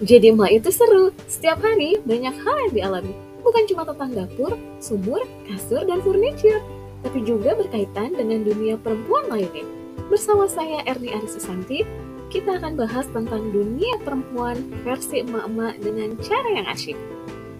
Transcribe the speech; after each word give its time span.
Jadi 0.00 0.32
emak 0.32 0.48
itu 0.48 0.72
seru. 0.72 1.12
Setiap 1.28 1.60
hari 1.60 2.00
banyak 2.08 2.32
hal 2.32 2.56
yang 2.68 2.72
dialami. 2.72 3.12
Bukan 3.44 3.68
cuma 3.68 3.84
tentang 3.84 4.16
dapur, 4.16 4.56
sumur, 4.80 5.20
kasur, 5.44 5.84
dan 5.84 6.00
furniture. 6.00 6.60
Tapi 7.04 7.20
juga 7.24 7.52
berkaitan 7.56 8.16
dengan 8.16 8.44
dunia 8.44 8.80
perempuan 8.80 9.28
lainnya. 9.28 9.64
Bersama 10.08 10.48
saya 10.48 10.80
Erni 10.88 11.12
Arisusanti, 11.12 11.84
kita 12.32 12.56
akan 12.60 12.80
bahas 12.80 13.04
tentang 13.12 13.52
dunia 13.52 14.00
perempuan 14.00 14.56
versi 14.86 15.20
emak-emak 15.20 15.80
dengan 15.84 16.16
cara 16.20 16.48
yang 16.48 16.66
asyik. 16.68 16.96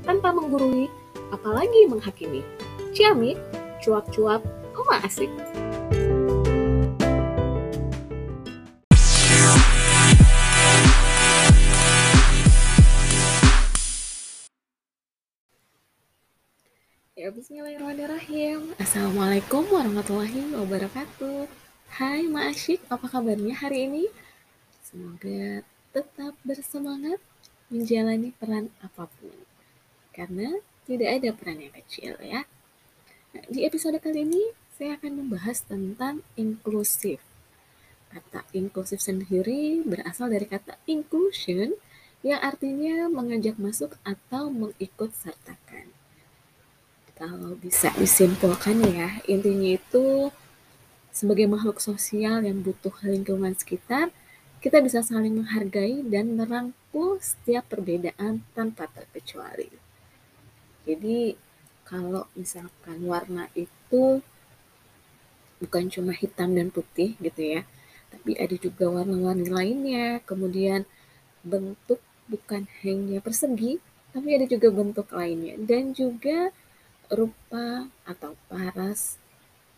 Tanpa 0.08 0.32
menggurui, 0.32 0.88
apalagi 1.36 1.88
menghakimi. 1.92 2.40
Ciamik, 2.96 3.36
cuap-cuap, 3.84 4.40
emak 4.76 5.00
asik. 5.04 5.28
Ya, 17.18 17.26
bismillahirrahmanirrahim. 17.34 18.70
Assalamualaikum 18.78 19.66
warahmatullahi 19.66 20.54
wabarakatuh. 20.54 21.50
Hai 21.98 22.30
Ma 22.30 22.46
Asyik, 22.46 22.86
apa 22.86 23.02
kabarnya 23.10 23.50
hari 23.58 23.90
ini? 23.90 24.06
Semoga 24.78 25.66
tetap 25.90 26.38
bersemangat 26.46 27.18
menjalani 27.66 28.30
peran 28.38 28.70
apa 28.78 29.10
pun. 29.10 29.34
Karena 30.14 30.62
tidak 30.86 31.18
ada 31.18 31.28
peran 31.34 31.58
yang 31.58 31.74
kecil 31.82 32.14
ya. 32.22 32.46
Nah, 33.34 33.44
di 33.50 33.66
episode 33.66 33.98
kali 33.98 34.22
ini 34.22 34.54
saya 34.78 34.94
akan 34.94 35.26
membahas 35.26 35.66
tentang 35.66 36.22
inklusif. 36.38 37.18
Kata 38.14 38.46
inklusif 38.54 39.02
sendiri 39.02 39.82
berasal 39.82 40.30
dari 40.30 40.46
kata 40.46 40.78
inclusion 40.86 41.74
yang 42.22 42.38
artinya 42.38 43.10
mengajak 43.10 43.58
masuk 43.58 43.98
atau 44.06 44.46
mengikut 44.46 45.10
sertakan 45.10 45.90
kalau 47.20 47.52
bisa 47.60 47.92
disimpulkan 48.00 48.80
ya, 48.80 49.20
intinya 49.28 49.76
itu 49.76 50.32
sebagai 51.12 51.44
makhluk 51.52 51.76
sosial 51.76 52.40
yang 52.40 52.64
butuh 52.64 52.96
lingkungan 53.04 53.52
sekitar, 53.60 54.08
kita 54.64 54.80
bisa 54.80 55.04
saling 55.04 55.36
menghargai 55.36 56.00
dan 56.08 56.32
merangkul 56.32 57.20
setiap 57.20 57.68
perbedaan 57.68 58.40
tanpa 58.56 58.88
terkecuali. 58.88 59.68
Jadi 60.88 61.36
kalau 61.84 62.24
misalkan 62.32 63.04
warna 63.04 63.52
itu 63.52 64.24
bukan 65.60 65.92
cuma 65.92 66.16
hitam 66.16 66.56
dan 66.56 66.72
putih 66.72 67.20
gitu 67.20 67.60
ya, 67.60 67.68
tapi 68.08 68.32
ada 68.40 68.56
juga 68.56 68.88
warna-warni 68.88 69.52
lainnya, 69.52 70.24
kemudian 70.24 70.88
bentuk 71.44 72.00
bukan 72.32 72.64
hanya 72.80 73.20
persegi, 73.20 73.76
tapi 74.16 74.40
ada 74.40 74.48
juga 74.48 74.72
bentuk 74.72 75.12
lainnya, 75.12 75.60
dan 75.60 75.92
juga 75.92 76.48
rupa 77.10 77.90
atau 78.06 78.38
paras 78.46 79.18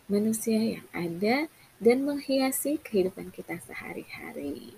manusia 0.05 0.79
yang 0.79 0.87
ada 0.93 1.49
dan 1.81 2.05
menghiasi 2.05 2.79
kehidupan 2.79 3.33
kita 3.33 3.59
sehari-hari. 3.65 4.71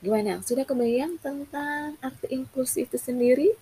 Gimana? 0.00 0.40
Sudah 0.40 0.64
kebayang 0.64 1.20
tentang 1.20 2.00
arti 2.00 2.32
inklusi 2.32 2.88
itu 2.88 2.96
sendiri? 2.96 3.52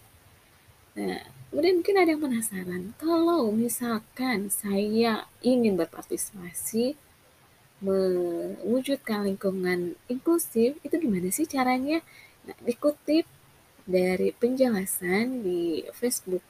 Nah, 0.95 1.23
kemudian 1.51 1.83
mungkin 1.83 1.97
ada 1.99 2.11
yang 2.15 2.23
penasaran, 2.23 2.83
kalau 2.99 3.51
misalkan 3.51 4.51
saya 4.51 5.27
ingin 5.43 5.75
berpartisipasi 5.75 6.95
mewujudkan 7.79 9.27
lingkungan 9.27 9.95
inklusif, 10.11 10.79
itu 10.83 10.95
gimana 10.99 11.31
sih 11.31 11.47
caranya? 11.47 12.03
Nah, 12.47 12.59
dikutip 12.63 13.27
dari 13.89 14.35
penjelasan 14.35 15.43
di 15.43 15.87
Facebook 15.95 16.43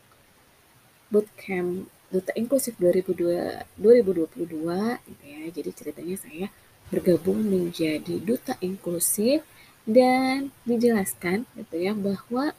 bootcamp 1.08 1.88
Duta 2.08 2.32
Inklusif 2.32 2.72
2002, 2.80 3.76
2022 3.76 4.96
gitu 5.12 5.24
ya. 5.28 5.40
Jadi 5.52 5.70
ceritanya 5.76 6.16
saya 6.16 6.46
bergabung 6.88 7.44
menjadi 7.44 8.16
duta 8.16 8.56
inklusif 8.64 9.44
dan 9.84 10.48
dijelaskan 10.64 11.44
gitu 11.52 11.76
ya 11.76 11.92
bahwa 11.92 12.56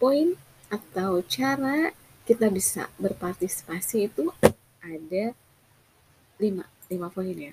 poin 0.00 0.40
atau 0.72 1.20
cara 1.24 1.92
kita 2.24 2.48
bisa 2.48 2.88
berpartisipasi 2.96 4.08
itu 4.08 4.32
ada 4.80 5.36
lima, 6.40 6.64
lima 6.88 7.08
poin 7.12 7.36
ya. 7.36 7.52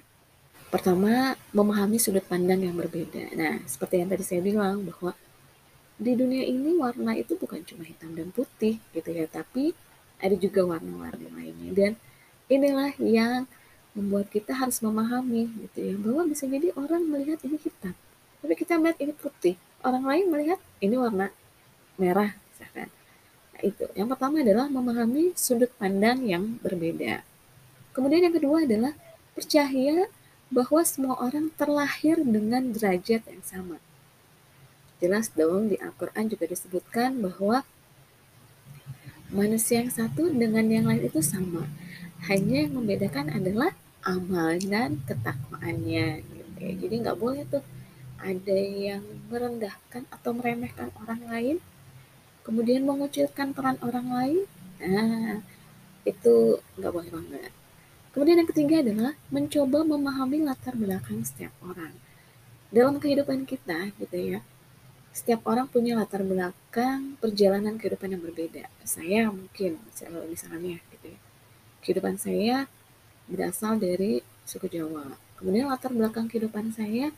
Pertama, 0.71 1.39
memahami 1.55 1.95
sudut 1.99 2.23
pandang 2.27 2.63
yang 2.63 2.75
berbeda. 2.75 3.31
Nah, 3.35 3.63
seperti 3.63 4.03
yang 4.03 4.11
tadi 4.11 4.23
saya 4.27 4.43
bilang 4.43 4.83
bahwa 4.83 5.15
di 5.95 6.11
dunia 6.11 6.43
ini 6.43 6.75
warna 6.75 7.15
itu 7.15 7.39
bukan 7.39 7.63
cuma 7.63 7.87
hitam 7.87 8.11
dan 8.11 8.31
putih 8.35 8.83
gitu 8.91 9.09
ya, 9.11 9.25
tapi 9.31 9.71
ada 10.19 10.35
juga 10.35 10.67
warna-warni 10.67 11.31
lainnya. 11.31 11.71
Dan 11.71 11.91
inilah 12.51 12.93
yang 12.99 13.47
membuat 13.95 14.27
kita 14.27 14.51
harus 14.51 14.83
memahami 14.83 15.47
gitu 15.67 15.79
ya, 15.79 15.95
bahwa 15.95 16.27
bisa 16.27 16.43
jadi 16.45 16.75
orang 16.75 17.07
melihat 17.07 17.39
ini 17.47 17.55
hitam, 17.55 17.95
tapi 18.43 18.53
kita 18.59 18.75
melihat 18.75 18.99
ini 18.99 19.13
putih. 19.15 19.55
Orang 19.85 20.03
lain 20.03 20.27
melihat 20.27 20.59
ini 20.83 20.95
warna 20.99 21.31
merah 21.95 22.35
misalkan. 22.51 22.91
Nah, 23.55 23.61
itu. 23.63 23.85
Yang 23.95 24.07
pertama 24.17 24.43
adalah 24.43 24.67
memahami 24.67 25.31
sudut 25.37 25.71
pandang 25.79 26.27
yang 26.27 26.59
berbeda. 26.59 27.23
Kemudian 27.95 28.27
yang 28.27 28.35
kedua 28.35 28.67
adalah 28.67 28.91
percaya 29.31 30.11
bahwa 30.51 30.81
semua 30.83 31.15
orang 31.23 31.47
terlahir 31.55 32.19
dengan 32.19 32.75
derajat 32.75 33.23
yang 33.29 33.43
sama 33.45 33.79
jelas 35.05 35.29
dong 35.37 35.69
di 35.69 35.77
Al-Quran 35.77 36.25
juga 36.33 36.49
disebutkan 36.49 37.21
bahwa 37.21 37.61
manusia 39.29 39.85
yang 39.85 39.93
satu 39.93 40.33
dengan 40.33 40.65
yang 40.65 40.89
lain 40.89 41.05
itu 41.05 41.21
sama. 41.21 41.69
Hanya 42.25 42.65
yang 42.65 42.81
membedakan 42.81 43.29
adalah 43.29 43.77
amal 44.01 44.57
dan 44.65 44.97
ketakwaannya. 45.05 46.25
Gitu 46.25 46.57
ya. 46.57 46.73
Jadi 46.81 46.95
nggak 47.05 47.17
boleh 47.21 47.45
tuh 47.45 47.61
ada 48.17 48.57
yang 48.57 49.05
merendahkan 49.29 50.09
atau 50.09 50.31
meremehkan 50.33 50.89
orang 50.97 51.21
lain, 51.29 51.57
kemudian 52.41 52.81
mengucilkan 52.81 53.53
peran 53.53 53.77
orang 53.85 54.07
lain. 54.09 54.43
Nah, 54.81 55.45
itu 56.01 56.57
nggak 56.81 56.93
boleh 56.93 57.11
banget. 57.13 57.51
Kemudian 58.15 58.39
yang 58.41 58.49
ketiga 58.49 58.75
adalah 58.79 59.13
mencoba 59.27 59.83
memahami 59.83 60.47
latar 60.47 60.73
belakang 60.73 61.21
setiap 61.27 61.51
orang. 61.61 61.91
Dalam 62.71 62.97
kehidupan 62.97 63.43
kita 63.43 63.91
gitu 63.99 64.17
ya, 64.17 64.39
setiap 65.15 65.47
orang 65.47 65.71
punya 65.71 65.95
latar 65.95 66.27
belakang 66.27 67.15
perjalanan 67.23 67.79
kehidupan 67.79 68.11
yang 68.11 68.19
berbeda. 68.19 68.67
Saya 68.83 69.31
mungkin 69.31 69.79
misalnya 70.27 70.83
gitu 70.91 71.15
ya. 71.15 71.19
Kehidupan 71.79 72.19
saya 72.19 72.67
berasal 73.31 73.79
dari 73.79 74.19
suku 74.43 74.67
Jawa. 74.67 75.15
Kemudian 75.39 75.71
latar 75.71 75.95
belakang 75.95 76.27
kehidupan 76.27 76.75
saya 76.75 77.15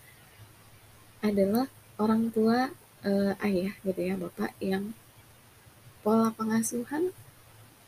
adalah 1.25 1.65
orang 1.97 2.29
tua 2.29 2.69
eh, 3.01 3.33
ayah 3.41 3.73
gitu 3.81 3.97
ya, 3.97 4.13
bapak 4.13 4.53
yang 4.61 4.93
pola 6.05 6.29
pengasuhan 6.37 7.09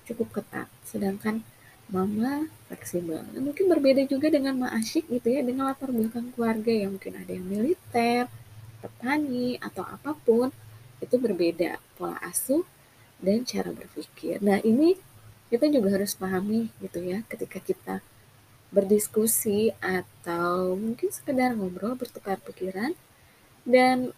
cukup 0.09 0.41
ketat. 0.41 0.65
Sedangkan 0.89 1.45
mama 1.93 2.49
fleksibel. 2.65 3.21
Nah, 3.29 3.41
mungkin 3.45 3.69
berbeda 3.69 4.09
juga 4.09 4.33
dengan 4.33 4.57
Ma 4.57 4.73
Asyik 4.73 5.05
gitu 5.05 5.29
ya, 5.29 5.45
dengan 5.45 5.69
latar 5.69 5.93
belakang 5.93 6.33
keluarga 6.33 6.73
yang 6.73 6.97
mungkin 6.97 7.13
ada 7.13 7.29
yang 7.29 7.45
militer, 7.45 8.25
petani 8.99 9.55
atau 9.63 9.87
apa 9.87 10.11
pun 10.11 10.51
itu 10.99 11.15
berbeda 11.15 11.79
pola 11.95 12.19
asuh 12.19 12.67
dan 13.23 13.47
cara 13.47 13.71
berpikir. 13.71 14.43
Nah 14.43 14.59
ini 14.59 14.99
kita 15.47 15.71
juga 15.71 15.95
harus 15.95 16.19
pahami 16.19 16.67
gitu 16.83 16.99
ya 16.99 17.23
ketika 17.31 17.63
kita 17.63 17.95
berdiskusi 18.69 19.71
atau 19.79 20.75
mungkin 20.75 21.09
sekedar 21.09 21.55
ngobrol 21.55 21.95
bertukar 21.95 22.37
pikiran 22.43 22.93
dan 23.63 24.11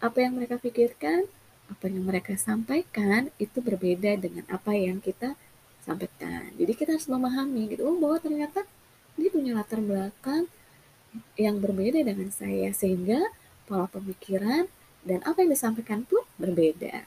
apa 0.00 0.18
yang 0.24 0.40
mereka 0.40 0.56
pikirkan, 0.56 1.28
apa 1.68 1.84
yang 1.92 2.08
mereka 2.08 2.34
sampaikan 2.40 3.28
itu 3.36 3.60
berbeda 3.60 4.16
dengan 4.16 4.48
apa 4.48 4.72
yang 4.72 4.98
kita 5.04 5.36
sampaikan. 5.84 6.56
Jadi 6.56 6.72
kita 6.72 6.96
harus 6.96 7.06
memahami 7.06 7.76
gitu 7.76 7.84
oh, 7.84 8.00
bahwa 8.00 8.16
ternyata 8.16 8.64
dia 9.14 9.28
punya 9.28 9.52
latar 9.52 9.84
belakang 9.84 10.48
yang 11.36 11.60
berbeda 11.60 12.00
dengan 12.00 12.32
saya 12.32 12.72
sehingga 12.72 13.20
pola 13.68 13.84
pemikiran 13.92 14.64
dan 15.04 15.20
apa 15.28 15.44
yang 15.44 15.52
disampaikan 15.52 16.08
pun 16.08 16.24
berbeda. 16.40 17.04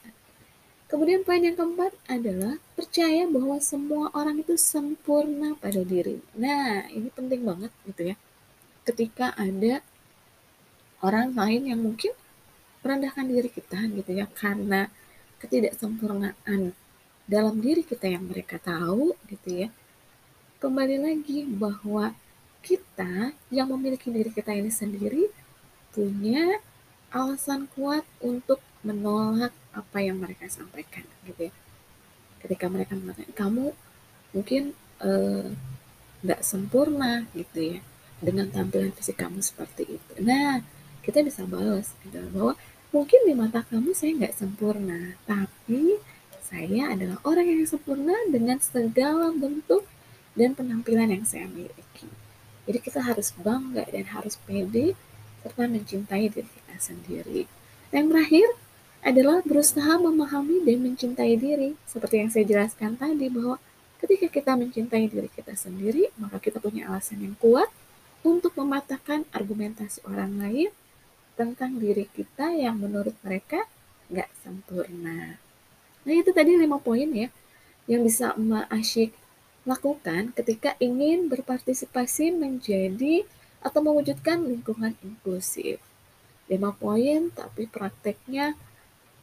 Kemudian 0.86 1.26
poin 1.26 1.40
yang 1.40 1.56
keempat 1.56 1.96
adalah 2.06 2.60
percaya 2.76 3.24
bahwa 3.26 3.56
semua 3.58 4.12
orang 4.14 4.44
itu 4.44 4.54
sempurna 4.60 5.56
pada 5.56 5.80
diri. 5.82 6.20
Nah, 6.36 6.84
ini 6.92 7.08
penting 7.10 7.42
banget 7.42 7.72
gitu 7.88 8.12
ya. 8.12 8.16
Ketika 8.84 9.32
ada 9.34 9.80
orang 11.02 11.34
lain 11.34 11.72
yang 11.74 11.80
mungkin 11.80 12.12
merendahkan 12.84 13.24
diri 13.24 13.48
kita 13.48 13.78
gitu 13.88 14.10
ya 14.12 14.28
karena 14.30 14.92
ketidaksempurnaan 15.40 16.76
dalam 17.24 17.56
diri 17.58 17.82
kita 17.82 18.12
yang 18.12 18.28
mereka 18.28 18.60
tahu 18.60 19.16
gitu 19.32 19.66
ya. 19.66 19.68
Kembali 20.60 21.00
lagi 21.00 21.48
bahwa 21.48 22.14
kita 22.62 23.34
yang 23.50 23.72
memiliki 23.74 24.12
diri 24.12 24.30
kita 24.30 24.54
ini 24.54 24.70
sendiri 24.70 25.26
punya 25.92 26.60
alasan 27.12 27.68
kuat 27.76 28.04
untuk 28.24 28.58
menolak 28.82 29.52
apa 29.72 29.98
yang 30.02 30.18
mereka 30.18 30.48
sampaikan 30.48 31.04
gitu 31.28 31.48
ya. 31.48 31.52
Ketika 32.42 32.66
mereka 32.66 32.98
mengatakan 32.98 33.32
kamu 33.32 33.66
mungkin 34.32 34.72
eh, 35.04 35.46
nggak 36.24 36.40
uh, 36.42 36.46
sempurna 36.46 37.28
gitu 37.36 37.76
ya 37.76 37.80
dengan 38.22 38.48
tampilan 38.48 38.94
fisik 38.94 39.18
kamu 39.18 39.42
seperti 39.42 39.98
itu. 39.98 40.12
Nah, 40.22 40.62
kita 41.02 41.20
bisa 41.26 41.42
balas 41.44 41.92
gitu 42.06 42.22
bahwa 42.30 42.54
mungkin 42.94 43.20
di 43.26 43.34
mata 43.34 43.66
kamu 43.66 43.90
saya 43.92 44.14
nggak 44.14 44.34
sempurna, 44.38 45.18
tapi 45.26 45.98
saya 46.46 46.94
adalah 46.94 47.18
orang 47.26 47.50
yang 47.50 47.66
sempurna 47.66 48.14
dengan 48.30 48.62
segala 48.62 49.34
bentuk 49.34 49.82
dan 50.38 50.54
penampilan 50.54 51.10
yang 51.10 51.24
saya 51.26 51.50
miliki. 51.50 52.06
Jadi 52.62 52.78
kita 52.78 53.02
harus 53.02 53.34
bangga 53.34 53.90
dan 53.90 54.06
harus 54.14 54.38
pede 54.46 54.94
serta 55.42 55.66
mencintai 55.66 56.30
diri 56.30 56.48
kita 56.48 56.76
sendiri. 56.78 57.40
Yang 57.90 58.06
terakhir 58.14 58.48
adalah 59.02 59.38
berusaha 59.42 59.98
memahami 59.98 60.62
dan 60.62 60.78
mencintai 60.80 61.34
diri. 61.34 61.74
Seperti 61.84 62.22
yang 62.22 62.30
saya 62.30 62.46
jelaskan 62.46 62.94
tadi 62.94 63.26
bahwa 63.26 63.58
ketika 63.98 64.30
kita 64.30 64.52
mencintai 64.54 65.10
diri 65.10 65.28
kita 65.28 65.58
sendiri, 65.58 66.08
maka 66.16 66.38
kita 66.38 66.62
punya 66.62 66.86
alasan 66.88 67.20
yang 67.20 67.34
kuat 67.42 67.66
untuk 68.22 68.54
mematahkan 68.54 69.26
argumentasi 69.34 70.06
orang 70.06 70.38
lain 70.38 70.70
tentang 71.34 71.82
diri 71.82 72.06
kita 72.06 72.54
yang 72.54 72.78
menurut 72.78 73.18
mereka 73.26 73.66
nggak 74.06 74.30
sempurna. 74.46 75.42
Nah 76.06 76.14
itu 76.14 76.30
tadi 76.30 76.54
lima 76.54 76.78
poin 76.78 77.10
ya 77.10 77.28
yang 77.90 78.06
bisa 78.06 78.38
Mbak 78.38 78.66
Asyik 78.70 79.10
lakukan 79.66 80.34
ketika 80.34 80.74
ingin 80.82 81.30
berpartisipasi 81.30 82.34
menjadi 82.34 83.26
atau 83.62 83.80
mewujudkan 83.80 84.42
lingkungan 84.42 84.98
inklusif. 85.00 85.78
Lima 86.50 86.74
poin 86.74 87.30
tapi 87.32 87.70
prakteknya 87.70 88.58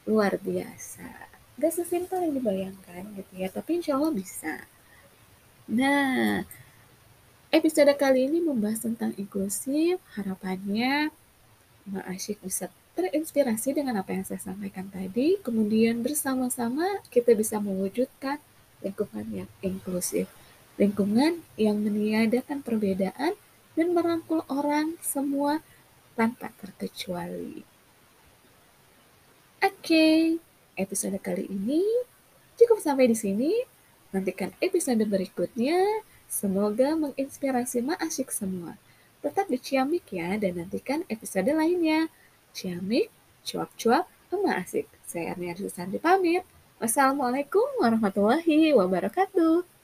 luar 0.07 0.39
biasa. 0.39 1.29
Gak 1.59 1.75
sesimpel 1.75 2.31
yang 2.31 2.33
dibayangkan 2.39 3.03
gitu 3.19 3.33
ya, 3.35 3.51
tapi 3.51 3.83
insya 3.83 3.99
Allah 3.99 4.15
bisa. 4.15 4.63
Nah, 5.69 6.47
episode 7.51 7.91
kali 7.99 8.31
ini 8.31 8.39
membahas 8.39 8.87
tentang 8.87 9.11
inklusif. 9.19 9.99
Harapannya 10.15 11.11
Mbak 11.85 12.05
Asyik 12.09 12.39
bisa 12.41 12.71
terinspirasi 12.95 13.75
dengan 13.75 13.99
apa 13.99 14.11
yang 14.11 14.27
saya 14.27 14.39
sampaikan 14.43 14.87
tadi, 14.91 15.39
kemudian 15.39 16.03
bersama-sama 16.03 16.99
kita 17.07 17.31
bisa 17.31 17.59
mewujudkan 17.59 18.39
lingkungan 18.83 19.27
yang 19.31 19.49
inklusif, 19.63 20.27
lingkungan 20.75 21.43
yang 21.55 21.79
meniadakan 21.79 22.59
perbedaan 22.63 23.35
dan 23.79 23.95
merangkul 23.95 24.43
orang 24.51 24.99
semua 24.99 25.63
tanpa 26.19 26.51
terkecuali. 26.59 27.63
Oke, 29.63 29.79
okay, 29.79 30.19
episode 30.75 31.15
kali 31.23 31.47
ini 31.47 31.79
cukup 32.59 32.83
sampai 32.83 33.07
di 33.07 33.15
sini. 33.15 33.55
Nantikan 34.11 34.51
episode 34.59 34.99
berikutnya. 35.07 36.03
Semoga 36.27 36.99
menginspirasi 36.99 37.79
Ma'asyik 37.87 38.35
semua. 38.35 38.75
Tetap 39.23 39.47
di 39.47 39.55
Ciamik 39.55 40.11
ya, 40.11 40.35
dan 40.35 40.59
nantikan 40.59 41.07
episode 41.07 41.47
lainnya. 41.55 42.11
Ciamik, 42.51 43.07
cuap-cuap, 43.47 44.11
emak 44.35 44.67
asik. 44.67 44.87
Saya 45.07 45.33
Ernia 45.33 45.55
Susanti 45.55 46.03
pamit. 46.03 46.43
Wassalamualaikum 46.83 47.79
warahmatullahi 47.79 48.75
wabarakatuh. 48.75 49.78